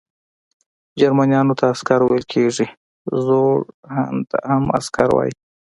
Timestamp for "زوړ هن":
3.25-4.15